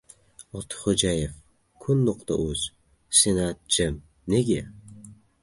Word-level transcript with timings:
«Ortiqxo‘jayev 0.59 1.33
& 1.57 1.81
«Kun.uz». 1.85 2.65
Senat 3.21 3.63
jim. 3.77 4.01
Nega? 4.37 4.61